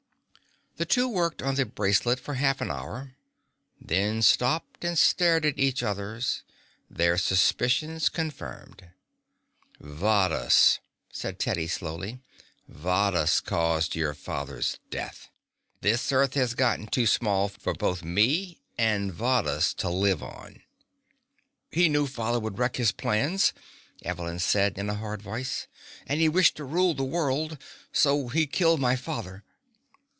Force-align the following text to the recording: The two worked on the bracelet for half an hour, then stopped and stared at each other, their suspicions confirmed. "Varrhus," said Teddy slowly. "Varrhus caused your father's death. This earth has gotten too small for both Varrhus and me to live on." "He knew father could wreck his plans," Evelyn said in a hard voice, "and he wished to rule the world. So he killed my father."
The 0.77 0.85
two 0.87 1.07
worked 1.07 1.43
on 1.43 1.55
the 1.55 1.65
bracelet 1.67 2.19
for 2.19 2.33
half 2.35 2.59
an 2.59 2.71
hour, 2.71 3.13
then 3.79 4.23
stopped 4.23 4.83
and 4.83 4.97
stared 4.97 5.45
at 5.45 5.59
each 5.59 5.83
other, 5.83 6.19
their 6.89 7.19
suspicions 7.19 8.09
confirmed. 8.09 8.89
"Varrhus," 9.79 10.79
said 11.11 11.37
Teddy 11.37 11.67
slowly. 11.67 12.19
"Varrhus 12.67 13.41
caused 13.41 13.93
your 13.95 14.15
father's 14.15 14.79
death. 14.89 15.29
This 15.81 16.11
earth 16.11 16.33
has 16.33 16.55
gotten 16.55 16.87
too 16.87 17.05
small 17.05 17.47
for 17.47 17.75
both 17.75 17.99
Varrhus 18.01 18.55
and 18.75 19.19
me 19.19 19.61
to 19.77 19.89
live 19.89 20.23
on." 20.23 20.63
"He 21.71 21.89
knew 21.89 22.07
father 22.07 22.41
could 22.41 22.57
wreck 22.57 22.77
his 22.77 22.91
plans," 22.91 23.53
Evelyn 24.01 24.39
said 24.39 24.79
in 24.79 24.89
a 24.89 24.95
hard 24.95 25.21
voice, 25.21 25.67
"and 26.07 26.19
he 26.19 26.27
wished 26.29 26.55
to 26.57 26.63
rule 26.65 26.95
the 26.95 27.03
world. 27.03 27.59
So 27.91 28.29
he 28.29 28.47
killed 28.47 28.79
my 28.79 28.95
father." 28.95 29.43